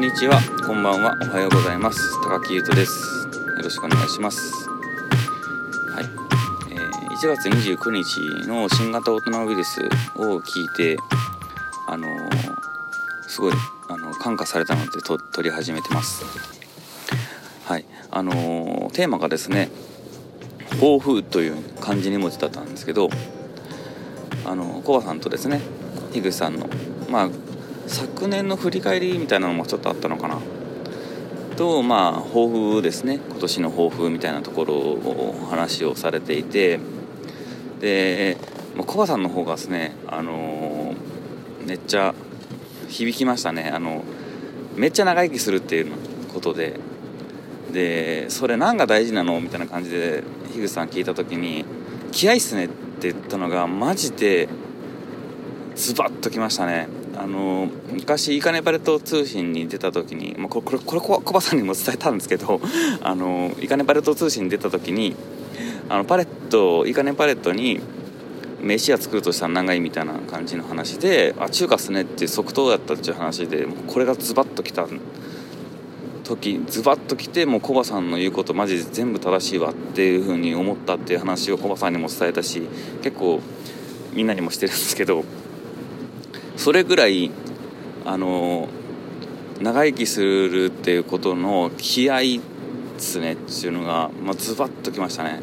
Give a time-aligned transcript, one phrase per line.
[0.00, 0.40] んにちは。
[0.66, 1.14] こんばんは。
[1.20, 2.18] おはようございます。
[2.22, 3.28] 高木優斗です。
[3.58, 4.66] よろしくお願いします。
[4.70, 6.06] はい、
[6.70, 9.82] えー、1月29日の新型オトナウイルス
[10.16, 10.96] を聞いて
[11.86, 12.18] あのー、
[13.28, 13.52] すごい
[13.90, 16.24] あの感化されたのでと撮り始めてます。
[17.66, 17.84] はい。
[18.10, 19.68] あのー、テーマがですね
[20.80, 23.10] 抱負という漢字2文字だったんですけど
[24.46, 25.60] あのコバさんとですね
[26.14, 26.70] 樋口さんの
[27.10, 27.28] まあ
[27.90, 30.38] 昨年の振り返りみたいなのもちょっとあったのかな。
[31.56, 33.18] とまあ抱負ですね。
[33.30, 36.78] 今年の抱負みたいなところを話をされていて。
[37.80, 38.36] で
[38.86, 40.94] コバさんの方がですねあの
[41.66, 42.14] めっちゃ
[42.88, 43.70] 響きましたね。
[43.74, 44.04] あの
[44.76, 45.92] めっちゃ長生きするっていう
[46.32, 46.78] ことで。
[47.72, 51.64] でそれ何が大事なのみたいな感じで樋口さん聞いた時に
[52.10, 54.48] 「気合いっすね」って言ったのがマジで
[55.76, 56.99] ズバッときましたね。
[57.20, 62.62] あの昔イカネパレット通信に出た時に、まあ、これこれコバさんにも伝えたんですけど
[63.02, 65.14] あのイカネパレット通信に出た時に
[65.90, 67.78] あのパレットイカネパレットに
[68.62, 74.86] 飯屋作るとしたら何がいいみたいな感じの話であ中華っすねって即答だったっていう話でこれがズバッときた
[76.24, 82.62] 時ズバッときてもうコバさんの言うことマジで全部正しいわっていうふうに思ったっていう話をコバさんにも伝えたし
[83.02, 83.40] 結構
[84.14, 85.22] みんなにもしてるんですけど
[86.60, 87.30] それぐらい
[88.04, 88.68] あの
[89.62, 92.40] 長生きするっていうことの気合で
[92.98, 95.40] すねっていうのが、まあ、ズバッときましたね。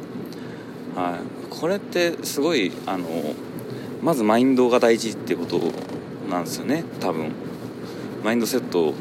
[0.96, 3.08] はい、これってすごいあの
[4.04, 5.60] まずマインドが大事っていうこと
[6.30, 7.32] なんですよね多分。
[8.24, 8.94] マインドセット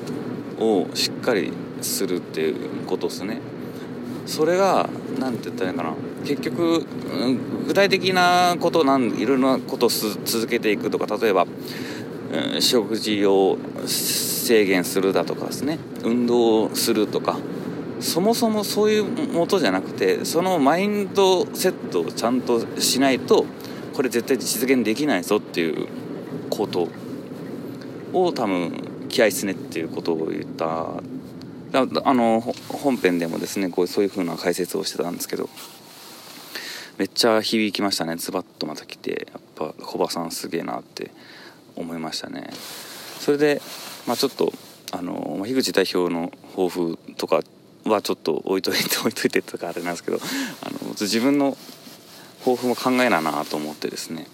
[0.58, 3.42] をしっかりするっていうことですね。
[4.24, 5.92] それが何て言ったらいいかな。
[6.24, 6.86] 結局
[7.66, 11.46] 具体的なことなんいろいろなことを続けていくとか例えば
[12.60, 15.78] 食事を制限するだとかですね。
[16.04, 17.38] 運動をするとか。
[18.00, 23.46] そもそもそういうもとじゃなくてそのマインドセットをちゃんとしないと
[23.94, 25.88] これ絶対実現できないぞっていう
[26.50, 26.88] こと
[28.12, 31.02] を多分気合いすねっていうことを言った。
[31.72, 35.48] あの本編でもですねこうそういう風な解説をしてたんですけど。
[36.98, 38.16] めっちゃ響きましたね。
[38.16, 41.10] ズバッとまた来てやっぱコバさんすげえなって。
[41.76, 42.50] 思いましたね。
[43.20, 43.62] それで、
[44.06, 44.52] まあ、ちょっと
[44.92, 47.40] あの樋口代表の抱負とか
[47.84, 50.20] はちょっと置いといて 置いといてとかあれなんですけど
[50.62, 51.56] あの自分の
[52.40, 54.26] 抱負も考えななと思ってですね、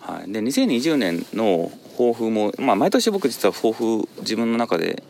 [0.00, 5.02] はい、で2020年の抱負も、まあ、毎年僕実は抱負自分の中で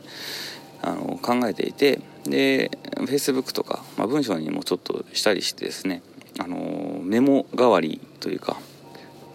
[0.83, 6.03] あの考えていてで Facebook とか、まあ、文章にもちょっとしたりしてですね
[6.39, 8.57] あのメモ代わりというか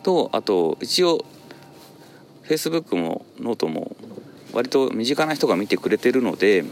[0.03, 1.25] とあと一応
[2.43, 3.95] Facebook もノートも
[4.53, 6.63] 割と身近な人が見てくれてるので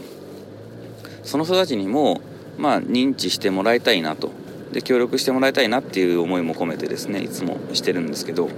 [1.22, 2.20] その人たちにも
[2.58, 4.30] まあ認知してもらいたいなと
[4.72, 8.48] で協力してもらいたいなっていう思いも込めてですねいつもしてるんですけど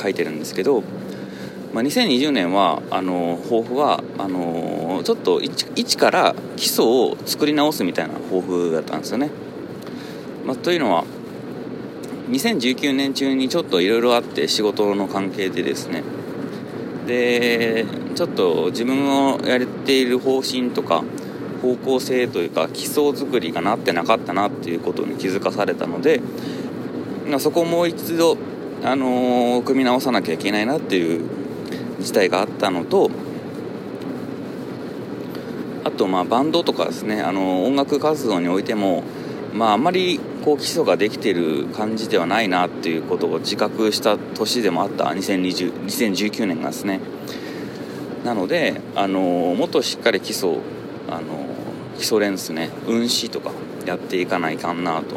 [0.00, 0.82] 書いてるんですけど、
[1.72, 9.30] まあ、2020年はあの抱負はあのちょっと一から基礎を作り直すみたいな抱負だったんですよね。
[10.44, 11.04] まあ、というのは
[12.28, 16.02] 2019年中にちょっといろいろあって仕事の関係でですね。
[17.06, 21.04] でちょっと自分のやれている方針とか
[21.60, 26.22] 方向性というか基礎作りがなってなかったなっていうことに気づかされたので
[27.40, 28.36] そこをもう一度、
[28.82, 31.28] あのー、組み直さなきゃいけないなっていう
[32.00, 33.10] 事態があったのと
[35.84, 39.02] あとまあバンドとかですね、あのー、音楽活動においても
[39.54, 47.00] まああまりこう基礎ができてる感じではないなっていうことを自覚した年でもあった2020 2019年がですね。
[48.24, 50.58] なのであのもっとしっかり基礎
[51.08, 51.46] あの
[51.96, 53.52] 基礎練ですね運指とか
[53.86, 55.16] やっていかないかんなと。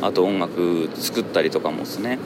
[0.00, 2.18] あと音楽作ったりとかもですね。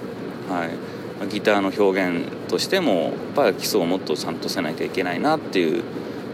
[0.49, 1.29] はい。
[1.31, 5.83] ギターの表現としてもやっぱり基礎をもっとちゃんとせなきゃいけないなっていう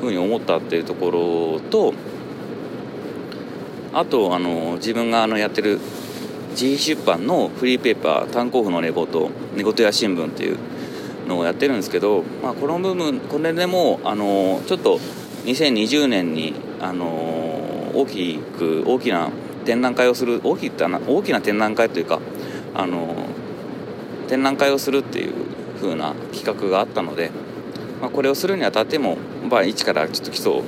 [0.01, 1.95] ふうに思ったっていうところと
[3.93, 5.79] あとあの自分があのやってる
[6.53, 9.07] 自費出版のフリーペーパー「炭鉱夫の寝言
[9.57, 10.59] 寝言や新聞」っていう
[11.27, 14.99] のをやってるんですけど、まあ、この部分これでもあのちょっと
[15.45, 17.07] 2020年にあの
[17.95, 19.31] 大きく大きな
[19.65, 22.21] 展覧会をする大きな大きな展覧会というか
[22.75, 23.15] あの
[24.29, 25.33] 展覧会をするっていう
[25.81, 27.31] 風な企画があったので、
[28.01, 29.17] まあ、これをするにあたっても、
[29.49, 30.65] まあ、一からちょっと基礎を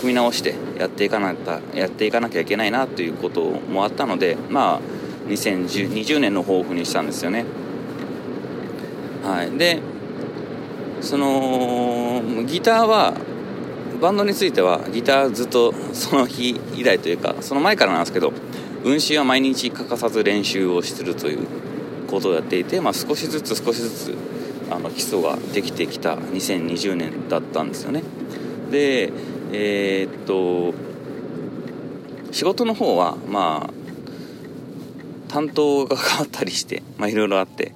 [0.00, 1.34] 組み直してやっていかな
[1.74, 4.80] やっていかなきゃいけないなということもあったのでまあ
[5.28, 7.44] 2020年の抱負にしたんですよね。
[9.22, 9.78] はい、で
[11.00, 13.14] そのギターは
[14.00, 18.32] バンドについてはギターずっと その日以来というかその前からなんですけど
[18.82, 21.38] 運指は毎日欠かさず練習をするという
[22.10, 24.14] ことをやっていて、まあ、少しずつ少しずつ
[24.70, 28.02] あの基礎ができてきた2020年だったんですよね
[28.70, 29.12] で
[29.52, 30.74] えー、っと
[32.32, 33.72] 仕事の方はまあ
[35.28, 37.74] 担当が変わったりしてまあいろいろあって。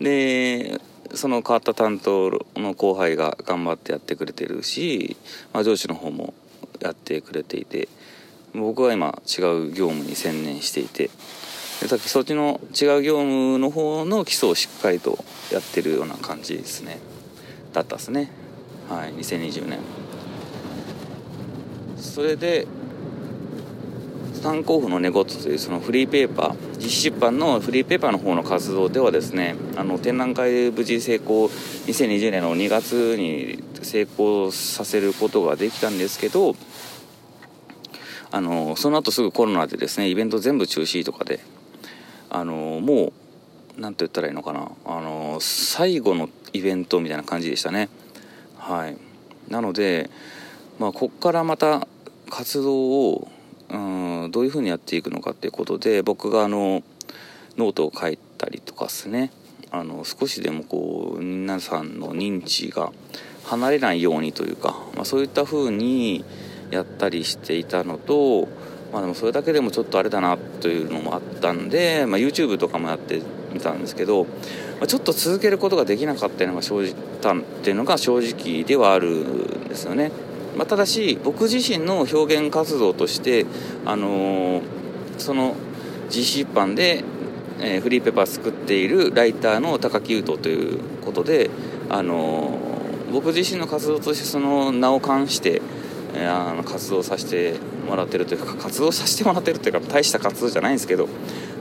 [0.00, 0.80] で
[1.14, 5.16] その変わった担当の後輩が頑張ってやってくれてるし、
[5.54, 6.34] まあ、上司の方も
[6.80, 7.88] やってくれていて。
[8.60, 11.10] 僕は今違う業務に専念していて。
[11.86, 15.22] さっきそっちの違う業務の方の基礎をしっかりと
[15.52, 16.98] やってるような感じですね。
[17.74, 18.30] だったですね。
[18.88, 19.78] はい2020年。
[21.96, 22.66] それで
[24.42, 36.54] 炭鉱夫の寝言というそのフリーペーパー実施出版のフリーペーパーの方の活動ではですねあの展覧会無事成功2020年の2月に成功させることができたんですけど
[38.30, 41.40] あのその後すぐコロナでですねイベント全部中止とかで
[42.30, 47.88] あのもう何て言ったらいいのかなあの最後のイベントみたいな感じでしたね。
[48.58, 48.96] はい。
[49.48, 50.10] なので
[50.78, 51.86] まあこっからまた
[52.30, 53.28] 活動を
[53.68, 56.82] うんどういうふうにやっていくのかっていうことで僕があの
[57.56, 59.32] ノートを書いたりとかですね
[59.70, 62.92] あの少しでもこう皆さんの認知が
[63.44, 66.24] 離れないようにというか、まあ、そういったふうに
[66.70, 68.48] やったりしていたのと、
[68.92, 73.22] まあ、でもそれだけでもちょっとあれだなというのもあったんで、まあ、YouTube とかもやって
[73.52, 74.30] みたんですけど、ま
[74.82, 80.10] あ、ちょっと続けることができなかったのが生じたっていうのが正直ではあるんですよね。
[80.56, 83.46] まあ、ただし僕自身の表現活動として、
[83.84, 84.62] あのー、
[85.18, 85.54] その
[86.08, 87.04] 実施一般で、
[87.60, 91.50] えー、フリーペーパー作っているライターの高木優斗ということで、
[91.90, 95.60] あのー、僕自身の活動としてその名を冠して、
[96.14, 101.08] えあの活動させてもらってるというか活動させてもらってるというか大した活動じゃないんですけど、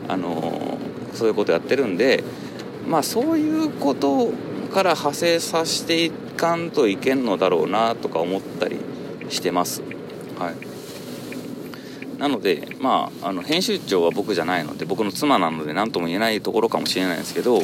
[0.08, 0.78] あの
[1.14, 2.24] そういうことやってるんで
[2.88, 4.34] まあそういうことを
[4.76, 8.78] から派生させていかんといけんのだろうなとか思ったり
[9.30, 9.82] してます。
[10.38, 17.62] はいなので、まあ、あの編集長は僕じゃないので僕の妻なので何とも言えないところかもしれないですけど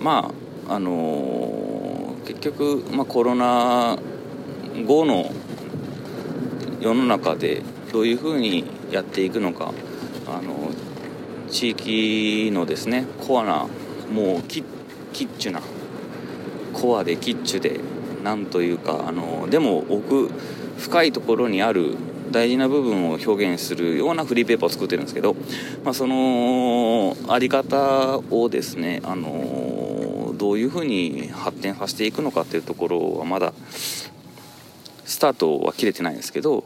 [0.00, 0.30] ま
[0.68, 3.98] ああのー、結局、まあ、コロナ
[4.86, 5.30] 後の
[6.80, 7.62] 世の中で
[7.92, 9.72] どういうふうにやっていくのか
[10.26, 10.70] あの
[11.50, 13.66] 地域のですねコアな
[14.10, 14.64] もうキッ
[15.12, 15.60] キッチュな
[16.82, 17.78] コアでキッチュで
[18.24, 20.28] なんというかあのでも奥
[20.78, 21.94] 深いところにある
[22.32, 25.36] 大事な部分を表現するようなフリーペーパーを作ってるんですけど、
[25.84, 36.64] まあ、そのあり方をですねあのどういうふうに発展させていくのかっていうところはまだスタートは切れてないんですけど、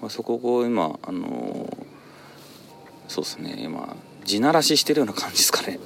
[0.00, 1.68] まあ、そこを今あの
[3.08, 5.78] そうですね今地ならししてるような感じですかね。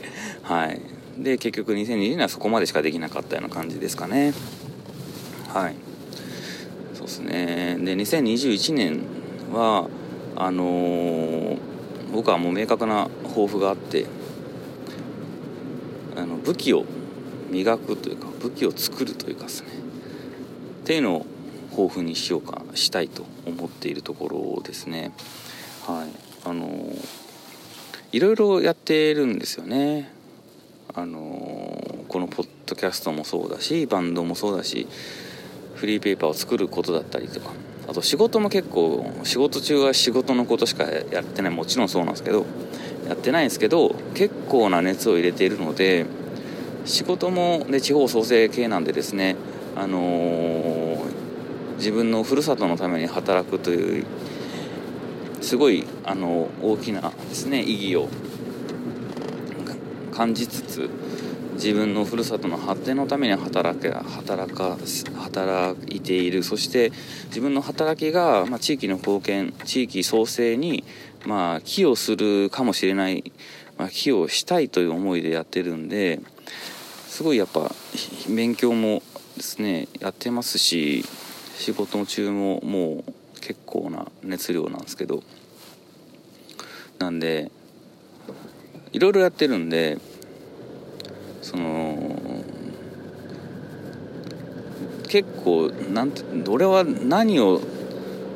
[0.42, 1.01] はい。
[1.18, 4.32] で結局2020年はそこまでしかできなかったような感じですかね。
[5.48, 5.74] はい。
[6.94, 7.76] そうですね。
[7.80, 9.02] で2021年
[9.52, 9.88] は
[10.36, 11.58] あのー、
[12.12, 14.06] 僕はもう明確な抱負があって
[16.16, 16.84] あの武器を
[17.50, 19.68] 磨くというか武器を作るというかですね。
[20.82, 21.26] っていうのを
[21.70, 25.12] 抱負にしようかしたいと思っているところですね。
[25.86, 26.08] はい。
[26.44, 27.06] あのー、
[28.12, 30.21] いろいろやってるんですよね。
[30.94, 31.62] あの、
[32.12, 34.86] このポッドキャストもそうだしバンドもそうだし
[35.76, 37.52] フリーペーパーを作ることだったりとか
[37.88, 42.44] あと仕事も結構仕事中は仕事のことしかやってないもちろんそうなんですけど
[43.08, 46.04] やってないんですけど結構な熱を入れているので
[46.84, 49.36] 仕事もで地方創生系なんでですね
[49.74, 54.06] あのー、自分のふるさとのために働くという
[55.40, 58.10] すごいあの大きなですね意義を
[60.22, 60.88] 感じつつ
[61.54, 64.78] 自分のふるさとの発展のために働け働か
[65.16, 66.92] 働いているそして
[67.26, 70.84] 自分の働きが、まあ、地域の貢献地域創生に、
[71.26, 73.32] まあ、寄与するかもしれない、
[73.78, 76.20] まあ、寄与したいという思いでやってるんで
[77.08, 77.72] すごいやっぱ
[78.28, 79.02] 勉強も
[79.36, 81.04] ですねやってますし
[81.56, 85.24] 仕事中ももう結構な熱量なんですけど。
[87.00, 87.50] なんで
[88.92, 89.98] いろいろやってるんで
[91.52, 92.16] その
[95.08, 97.60] 結構なんて俺は何を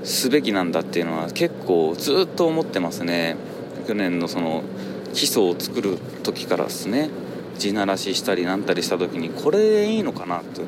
[0.05, 3.37] すべきなんだっていうのは結構ずっと思ってますね。
[3.89, 4.63] 去年のその
[5.15, 7.09] 基礎を作る時からですね。
[7.59, 10.61] 地ならししたりなんたりした時にこれでいいのかなと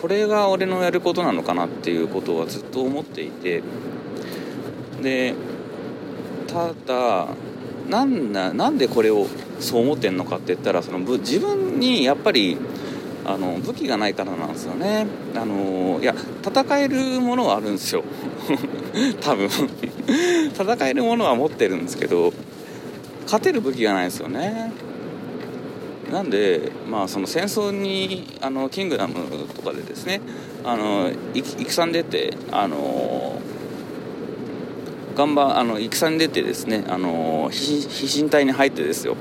[0.00, 3.62] これが俺のやることなのかなっていうことはずっと思っていて。
[5.02, 5.34] で
[6.46, 7.28] ただ
[7.88, 9.26] なんでこれを
[9.60, 12.56] そう思ってんのかって言ったらその自分にやっぱり
[13.24, 15.06] あの武器がないからなんですよね。
[15.36, 18.02] あのいや戦えるものはあるんですよ。
[19.20, 19.48] 多分。
[20.52, 22.32] 戦えるものは持ってるんですけど
[23.24, 24.72] 勝てる武器がないですよね。
[26.10, 29.14] なんで、まあ、その戦争にあのキングダム
[29.54, 30.20] とかでですね
[30.64, 33.40] あの戦に出てあの
[35.14, 39.16] 頑張あの戦に出てですねあの飛信隊に入ってですよ。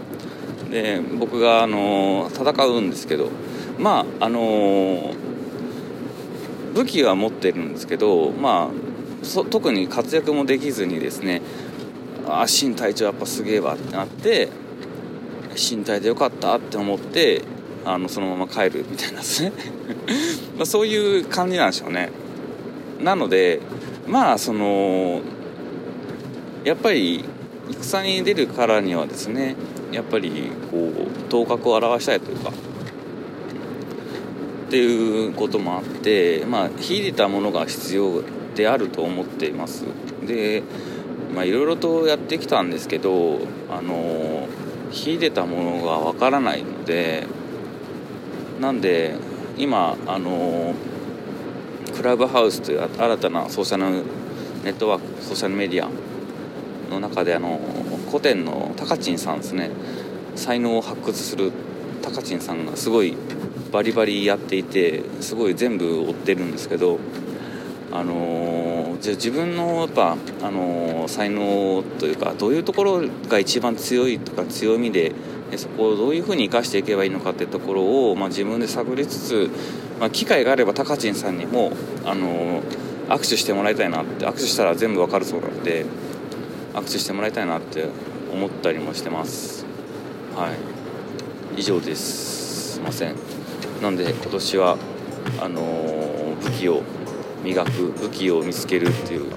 [0.69, 3.29] で僕があの戦うんですけど
[3.77, 5.13] まああの
[6.73, 11.41] 武器は持ってるんですけどまあ特に活躍もできずにですね
[12.27, 14.49] あ新隊長やっぱすげえわってなって
[15.55, 17.41] 身体でよかったって思って
[17.85, 19.51] あのそのまま帰るみたいなですね。
[20.57, 22.09] まそういう感じなんでしょうね。
[23.01, 23.61] なので
[24.07, 25.21] まあその
[26.63, 27.23] やっぱり
[27.81, 29.55] 戦に出るからにはですね
[29.91, 32.51] やっぱりこう頭角を現したいというか。
[34.69, 38.22] っていうこともあってまあ秀でたものが必要
[38.53, 39.84] であると思っています。
[40.27, 40.62] で
[41.34, 43.39] まあいろいろとやってきたんですけど
[43.72, 44.48] あの
[44.91, 47.25] 秀でたものがわからないので
[48.62, 49.15] なんで
[49.58, 50.75] 今あの
[51.96, 54.05] クラブハウスという新たなソーシャル
[54.63, 55.89] ネットワークソーシャルメディア
[56.91, 57.60] の中であの
[58.09, 59.69] 古典のタカチンさんですね。
[60.35, 61.51] 才能を発掘する
[62.01, 63.15] タカチンさんがすごい
[63.71, 66.97] バリバリやっていてすごい全部追ってるんですけど
[67.91, 75.13] あのじゃ自分のやっぱ、あの才能というかどういうところが一番強いとか強みで
[75.55, 79.49] そこをどういうふうに生かしていけばいいのかっていうところを、まあ、自分で探りつつ、
[79.99, 81.71] まあ、機会があればタカチンさんにも、
[82.05, 82.61] あの
[83.07, 85.85] 握手してもらいたいなって握手したら全部わかるそうなので
[86.79, 87.88] 握手してもらいたいなって
[88.31, 89.65] 思ったりもしてます。
[90.36, 90.51] は
[91.55, 91.59] い。
[91.59, 93.15] 以上ですすいません。
[93.81, 94.77] なんで今年は
[95.41, 95.62] あの
[96.41, 96.81] 武器を
[97.43, 99.31] 磨く武器を見つけるっていう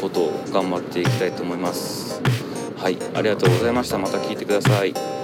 [0.00, 2.20] ことを頑張っていきたいと思います。
[2.76, 2.98] はい。
[3.14, 3.98] ありがとうございました。
[3.98, 5.17] また聞いてください。